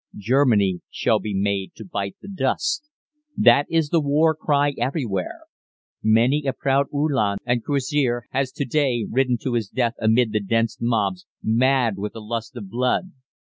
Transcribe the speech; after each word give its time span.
Germany 0.17 0.81
shall 0.89 1.19
be 1.19 1.35
made 1.35 1.75
to 1.75 1.85
bite 1.85 2.15
the 2.23 2.27
dust. 2.27 2.89
That 3.37 3.67
is 3.69 3.89
the 3.89 4.01
war 4.01 4.33
cry 4.35 4.73
everywhere. 4.79 5.41
Many 6.01 6.45
a 6.47 6.53
proud 6.53 6.87
Uhlan 6.91 7.37
and 7.45 7.63
Cuirassier 7.63 8.23
has 8.31 8.51
to 8.53 8.65
day 8.65 9.05
ridden 9.07 9.37
to 9.43 9.53
his 9.53 9.67
death 9.69 9.93
amid 10.01 10.31
the 10.31 10.39
dense 10.41 10.79
mobs, 10.81 11.27
mad 11.43 11.97
with 11.99 12.13
the 12.13 12.19
lust 12.21 12.55
of 12.55 12.67
blood. 12.67 13.11